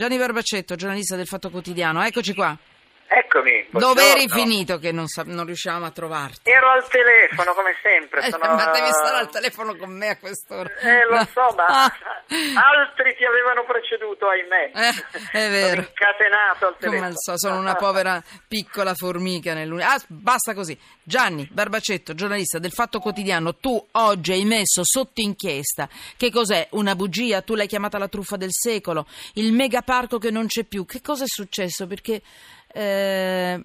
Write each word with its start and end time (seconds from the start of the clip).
Gianni 0.00 0.16
Barbacetto, 0.16 0.76
giornalista 0.76 1.14
del 1.14 1.26
Fatto 1.26 1.50
Quotidiano, 1.50 2.02
eccoci 2.02 2.32
qua. 2.32 2.56
Eccomi. 3.12 3.66
Dove 3.72 4.08
eri 4.12 4.28
finito 4.28 4.78
che 4.78 4.92
non, 4.92 5.08
sa- 5.08 5.24
non 5.26 5.44
riuscivamo 5.44 5.84
a 5.84 5.90
trovarti? 5.90 6.48
Ero 6.48 6.70
al 6.70 6.86
telefono 6.88 7.54
come 7.54 7.74
sempre. 7.82 8.20
Eh, 8.24 8.30
sono- 8.30 8.54
Ma 8.54 8.70
devi 8.70 8.86
stare 8.92 9.16
al 9.16 9.28
telefono 9.30 9.74
con 9.74 9.90
me 9.90 10.10
a 10.10 10.16
quest'ora. 10.16 10.70
Eh, 10.78 11.04
lo 11.10 11.18
so, 11.32 11.52
ma 11.56 11.66
altri 11.90 13.16
ti 13.16 13.24
avevano 13.24 13.64
preceduto, 13.66 14.28
ahimè. 14.28 14.70
Eh, 15.32 15.38
è 15.44 15.50
vero. 15.50 15.82
Sono 15.82 15.88
incatenato 15.88 16.66
al 16.68 16.76
telefono. 16.78 16.94
Come 16.94 17.06
al 17.06 17.12
so, 17.16 17.36
sono 17.36 17.58
una 17.58 17.74
povera 17.74 18.22
piccola 18.46 18.94
formica 18.94 19.54
nell'universo. 19.54 19.96
Ah, 19.96 20.06
basta 20.06 20.54
così. 20.54 20.78
Gianni 21.02 21.48
Barbacetto, 21.50 22.14
giornalista 22.14 22.60
del 22.60 22.70
Fatto 22.70 23.00
Quotidiano, 23.00 23.56
tu 23.56 23.84
oggi 23.90 24.30
hai 24.30 24.44
messo 24.44 24.82
sotto 24.84 25.20
inchiesta. 25.20 25.88
Che 26.16 26.30
cos'è? 26.30 26.68
Una 26.72 26.94
bugia? 26.94 27.42
Tu 27.42 27.56
l'hai 27.56 27.66
chiamata 27.66 27.98
la 27.98 28.06
truffa 28.06 28.36
del 28.36 28.52
secolo? 28.52 29.04
Il 29.34 29.52
megaparco 29.52 30.18
che 30.18 30.30
non 30.30 30.46
c'è 30.46 30.62
più? 30.62 30.86
Che 30.86 31.00
cosa 31.02 31.24
è 31.24 31.28
successo? 31.28 31.88
Perché 31.88 32.22
eh, 32.72 33.60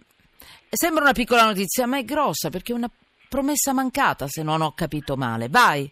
sembra 0.69 1.03
una 1.03 1.13
piccola 1.13 1.43
notizia, 1.45 1.85
ma 1.87 1.97
è 1.97 2.03
grossa 2.03 2.49
perché 2.49 2.71
è 2.73 2.75
una 2.75 2.89
promessa 3.29 3.73
mancata, 3.73 4.27
se 4.27 4.43
non 4.43 4.61
ho 4.61 4.73
capito 4.73 5.15
male. 5.15 5.47
Vai. 5.49 5.91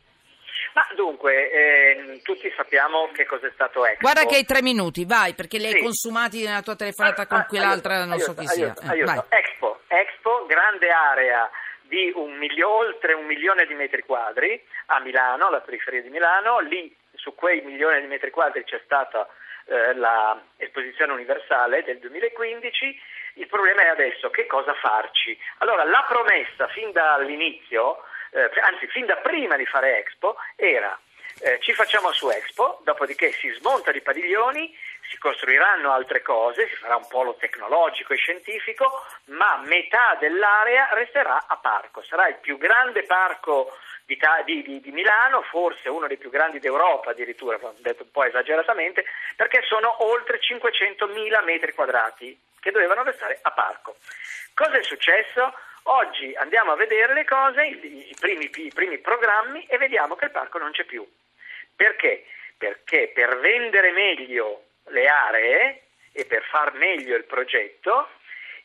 Ma 0.74 0.88
dunque, 0.96 1.52
ehm, 1.52 2.22
tutti 2.24 2.52
sappiamo 2.56 3.10
che 3.14 3.26
cos'è 3.26 3.52
stato 3.54 3.86
Expo. 3.86 4.00
Guarda 4.02 4.26
che 4.26 4.36
hai 4.38 4.44
tre 4.46 4.62
minuti, 4.64 5.06
vai, 5.06 5.34
perché 5.36 5.58
li 5.60 5.66
hai 5.66 5.74
Sì. 5.74 5.80
consumati 5.82 6.44
nella 6.44 6.62
tua 6.64 6.76
telefonata 6.76 7.28
con 7.28 7.40
Ah, 7.40 7.46
quell'altra, 7.46 7.94
aiuto, 7.96 8.10
non 8.10 8.20
so 8.20 8.26
aiuto, 8.32 8.42
chi 8.42 8.48
sia. 8.48 8.66
aiuto, 8.66 8.82
Eh, 8.82 8.88
aiuto. 8.90 9.06
vai. 9.30 9.40
Expo, 9.40 9.80
Expo, 9.88 10.46
grande 10.48 10.90
area 10.90 11.50
di 11.84 12.12
un 12.16 12.38
milio- 12.38 12.70
oltre 12.76 13.14
un 13.14 13.26
milione 13.26 13.68
di 13.68 13.76
metri 13.76 14.02
quadri 14.02 14.60
a 14.88 15.00
Milano, 15.02 15.48
alla 15.48 15.62
periferia 15.62 16.02
di 16.02 16.10
Milano, 16.10 16.60
lì 16.60 16.96
su 17.14 17.36
quei 17.36 17.62
milioni 17.62 18.02
di 18.02 18.08
metri 18.08 18.32
quadri 18.32 18.64
c'è 18.64 18.82
stata 18.84 19.28
eh, 19.66 19.94
l'esposizione 19.94 21.14
universale 21.14 21.84
del 21.84 22.00
2015, 22.00 23.02
il 23.36 23.48
problema 23.48 23.84
è 23.84 23.88
adesso 23.88 24.30
che 24.30 24.46
cosa 24.46 24.74
farci. 24.76 25.38
Allora 25.60 25.84
la 25.84 26.06
promessa 26.08 26.68
fin 26.68 26.92
dall'inizio, 26.92 28.04
eh, 28.32 28.50
anzi 28.62 28.88
fin 28.88 29.06
da 29.06 29.18
prima 29.18 29.58
di 29.58 29.66
fare 29.66 30.00
Expo, 30.00 30.36
era 30.56 30.98
eh, 31.40 31.60
ci 31.62 31.74
facciamo 31.74 32.12
su 32.12 32.30
Expo, 32.30 32.80
dopodiché 32.84 33.32
si 33.32 33.50
smontano 33.50 33.98
i 33.98 34.02
padiglioni, 34.02 34.76
si 35.10 35.18
costruiranno 35.18 35.92
altre 35.92 36.22
cose, 36.22 36.68
si 36.68 36.76
farà 36.76 36.96
un 36.96 37.08
polo 37.08 37.36
tecnologico 37.36 38.14
e 38.14 38.18
scientifico, 38.18 39.04
ma 39.26 39.62
metà 39.66 40.16
dell'area 40.20 40.90
resterà 40.94 41.46
a 41.48 41.58
parco. 41.58 42.04
Sarà 42.04 42.28
il 42.28 42.38
più 42.38 42.58
grande 42.58 43.04
parco 43.04 43.78
di, 44.46 44.62
di- 44.64 44.80
di- 44.80 44.92
Milano, 44.92 45.42
forse 45.44 45.90
uno 45.90 46.08
dei 46.08 46.18
più 46.18 46.30
grandi 46.30 46.60
d'Europa 46.60 47.12
addirittura, 47.12 47.60
detto 47.78 48.04
un 48.04 48.12
po' 48.12 48.24
esageratamente, 48.24 49.06
perché 49.36 49.62
sono 49.64 50.04
oltre 50.04 50.40
500.000 50.40 51.44
metri 51.44 51.74
quadrati 51.74 52.38
che 52.60 52.72
dovevano 52.72 53.04
restare 53.04 53.40
a 53.42 53.52
parco. 53.52 53.98
Cosa 54.54 54.78
è 54.78 54.84
successo? 54.84 55.54
Oggi 55.84 56.34
andiamo 56.36 56.72
a 56.72 56.76
vedere 56.76 57.14
le 57.14 57.26
cose, 57.26 57.66
i 57.66 58.16
primi, 58.20 58.50
i 58.54 58.72
primi 58.74 58.98
programmi 59.00 59.66
e 59.66 59.78
vediamo 59.78 60.16
che 60.16 60.26
il 60.26 60.32
parco 60.32 60.58
non 60.58 60.72
c'è 60.72 60.86
più. 60.86 61.06
Perché? 61.76 62.26
Perché 62.58 63.12
per 63.14 63.40
vendere 63.40 63.92
meglio 63.92 64.64
le 64.88 65.08
aree 65.08 65.82
e 66.14 66.26
per 66.26 66.44
far 66.44 66.74
meglio 66.74 67.18
il 67.18 67.26
progetto, 67.26 68.08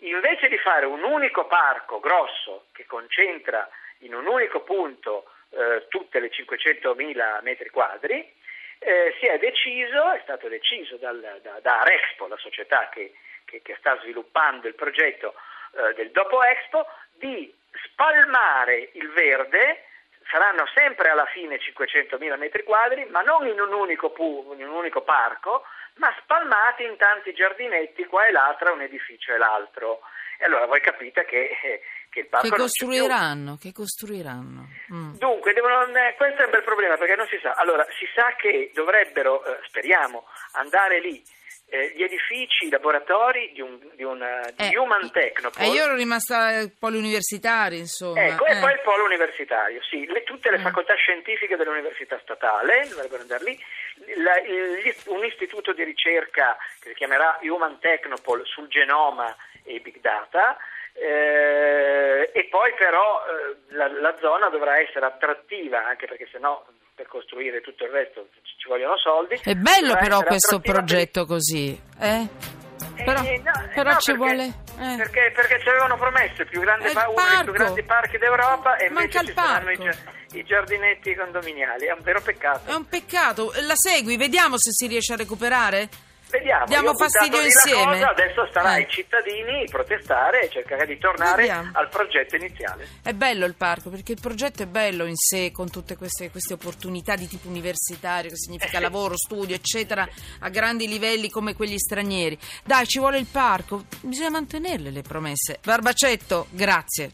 invece 0.01 0.49
di 0.49 0.59
fare 0.59 0.87
un 0.87 1.03
unico 1.03 1.47
parco 1.47 1.99
grosso 1.99 2.67
che 2.73 2.87
concentra 2.87 3.69
in 4.01 4.15
un 4.15 4.27
unico 4.27 4.61
punto 4.61 5.31
eh, 5.51 5.87
tutte 5.89 6.21
le 6.21 6.31
500.000 6.31 7.43
metri 7.43 7.71
quadri, 7.71 8.33
eh, 8.81 9.15
si 9.19 9.27
è 9.27 9.39
deciso, 9.39 10.13
è 10.13 10.21
stato 10.23 10.49
deciso 10.49 10.97
dal, 10.97 11.41
da, 11.43 11.59
da 11.61 11.81
Arexpo, 11.81 12.27
la 12.29 12.37
società 12.37 12.89
che, 12.91 13.13
che- 13.45 13.63
che 13.63 13.77
sta 13.79 13.99
sviluppando 14.03 14.69
il 14.69 14.75
progetto 14.75 15.35
eh, 15.77 15.95
del 15.95 16.11
dopo 16.11 16.43
Expo, 16.43 16.87
di 17.13 17.53
spalmare 17.85 18.91
il 18.93 19.09
verde 19.11 19.85
saranno 20.31 20.67
sempre 20.75 21.09
alla 21.09 21.27
fine 21.27 21.57
500.000 21.59 22.37
metri 22.37 22.63
quadri, 22.63 23.05
ma 23.07 23.23
non 23.23 23.47
in 23.47 23.59
un 23.61 23.73
unico, 23.73 24.11
pu- 24.11 24.55
in 24.59 24.69
un 24.69 24.75
unico 24.75 25.03
parco, 25.03 25.65
ma 25.95 26.15
spalmati 26.21 26.85
in 26.85 26.97
tanti 26.97 27.33
giardinetti 27.33 28.05
qua 28.07 28.27
e 28.27 28.31
là 28.31 28.55
tra 28.59 28.71
un 28.73 28.83
edificio 28.83 29.33
e 29.35 29.39
l'altro. 29.39 30.01
E 30.39 30.45
allora 30.45 30.67
voi 30.67 30.81
capite 30.81 31.25
che, 31.25 31.59
eh, 31.63 31.83
che 32.19 32.25
il 32.25 32.27
parco 32.29 32.49
Che 32.49 32.57
costruiranno? 32.57 33.57
Che 33.61 33.73
costruiranno? 33.73 34.69
Mm. 34.93 35.15
Dunque, 35.15 35.53
devono- 35.53 35.87
eh, 35.97 36.15
questo 36.17 36.43
è 36.43 36.45
un 36.45 36.51
bel 36.51 36.63
problema 36.65 36.97
perché 36.97 37.15
non 37.15 37.27
si 37.29 37.39
sa. 37.41 37.53
Allora, 37.53 37.87
si 37.99 38.07
sa 38.15 38.35
che 38.37 38.71
dovrebbero, 38.75 39.45
eh, 39.45 39.59
speriamo, 39.69 40.27
andare 40.53 41.01
lì 41.01 41.23
eh, 41.71 41.93
gli 41.95 42.03
edifici, 42.03 42.65
i 42.65 42.71
laboratori 42.71 43.53
di 43.53 43.61
un, 43.61 43.79
di 43.95 44.03
un, 44.03 44.23
eh, 44.23 44.55
di 44.57 44.73
Eh, 44.73 44.79
Human 44.79 45.11
Technopole. 45.13 45.67
E 45.67 45.69
io 45.69 45.85
ero 45.85 45.95
rimasta 45.97 46.45
ai 46.47 46.71
poli 46.71 46.97
universitari, 46.97 47.77
insomma. 47.77 48.25
Ecco, 48.25 48.47
e 48.47 48.57
eh. 48.57 48.61
poi 48.61 48.73
il 48.73 48.81
polo 48.83 49.05
universitario, 49.05 49.83
sì, 49.83 50.07
le- 50.07 50.23
tutte 50.25 50.51
le 50.51 50.59
Mm. 50.59 50.63
facoltà 50.63 50.95
scientifiche 50.95 51.57
dell'università 51.57 52.19
statale 52.23 52.87
dovrebbero 52.89 53.21
andare 53.21 53.45
lì, 53.45 53.63
La- 54.17 54.39
il- 54.41 54.95
un 55.09 55.23
istituto 55.27 55.73
di 55.75 55.83
ricerca 55.85 56.57
che 56.81 56.89
si 56.91 56.95
chiamerà 56.95 57.39
Human 57.43 57.79
Technopole 57.81 58.45
sul 58.47 58.69
genoma 58.69 59.37
e 59.65 59.75
i 59.75 59.81
big 59.81 60.01
data, 60.01 60.57
eh, 60.95 61.98
e 62.39 62.47
poi 62.49 62.73
però 62.79 63.23
eh, 63.27 63.75
la, 63.75 63.89
la 64.01 64.15
zona 64.21 64.49
dovrà 64.49 64.79
essere 64.79 65.07
attrattiva, 65.07 65.85
anche 65.87 66.07
perché 66.07 66.29
sennò 66.31 66.65
per 66.95 67.09
costruire 67.09 67.61
tutto 67.61 67.85
il 67.85 67.91
resto 67.91 68.29
ci 68.43 68.69
vogliono 68.69 68.97
soldi. 68.97 69.41
È 69.43 69.55
bello 69.55 69.97
però 69.97 70.23
questo 70.23 70.57
attrattiva 70.57 70.79
per 70.79 70.85
progetto 70.85 71.27
così, 71.27 71.81
eh? 71.99 72.29
Però, 73.05 73.23
eh, 73.23 73.43
no, 73.45 73.53
però 73.75 73.91
no, 73.93 73.99
ci 73.99 74.13
perché- 74.13 74.17
vuole... 74.17 74.45
eh. 74.45 74.97
Perché, 74.97 75.33
perché 75.35 75.61
ci 75.61 75.69
avevano 75.69 75.97
promesso 75.97 76.43
il 76.43 76.49
più 76.49 76.61
grande 76.61 76.93
pa- 76.93 77.09
uno 77.09 77.23
dei 77.29 77.43
più 77.45 77.53
grandi 77.53 77.83
parchi 77.83 78.19
d'Europa 78.19 78.77
e 78.77 78.91
Manca 78.91 79.19
invece 79.19 79.19
il 79.19 79.27
ci 79.27 79.35
saranno 79.35 79.71
i, 79.71 80.39
i 80.39 80.45
giardinetti 80.45 81.15
condominiali. 81.17 81.87
È 81.87 81.93
un 81.93 82.03
vero 82.03 82.21
peccato. 82.21 82.71
È 82.71 82.75
un 82.75 82.87
peccato. 82.87 83.53
La 83.67 83.75
segui, 83.75 84.17
vediamo 84.17 84.59
se 84.59 84.71
si 84.71 84.87
riesce 84.87 85.15
a 85.15 85.17
recuperare. 85.17 85.89
Vediamo. 86.31 86.67
Diamo 86.67 86.95
fastidio 86.95 87.41
insieme. 87.41 87.93
cosa, 87.93 88.11
adesso 88.11 88.47
starà 88.51 88.73
Eh. 88.77 88.83
ai 88.83 88.89
cittadini 88.89 89.67
protestare 89.71 90.43
e 90.43 90.51
cercare 90.51 90.87
di 90.87 90.99
tornare 90.99 91.37
Vediamo. 91.43 91.71
al 91.73 91.89
progetto 91.89 92.37
iniziale. 92.37 92.87
È 93.03 93.13
bello 93.15 93.47
il 93.47 93.55
parco 93.55 93.89
perché 93.91 94.13
il 94.13 94.21
progetto 94.21 94.63
è 94.63 94.67
bello 94.67 95.07
in 95.07 95.17
sé 95.17 95.51
con 95.53 95.71
tutte 95.71 95.97
queste, 95.97 96.31
queste 96.31 96.53
opportunità 96.55 97.17
di 97.17 97.27
tipo 97.27 97.49
universitario 97.49 98.31
che 98.31 98.37
significa 98.37 98.77
Eh 98.79 98.81
lavoro, 98.89 99.17
studio 99.17 99.55
eccetera 99.55 100.07
a 100.41 100.49
grandi 100.51 100.87
livelli 100.87 101.31
come 101.31 101.55
quelli 101.55 101.79
stranieri. 101.79 102.39
Dai 102.65 102.87
ci 102.87 102.99
vuole 102.99 103.19
il 103.19 103.27
parco, 103.31 103.85
bisogna 104.03 104.31
mantenerle 104.31 104.91
le 104.91 105.03
promesse. 105.03 105.59
Barbacetto, 105.63 106.47
grazie. 106.51 107.11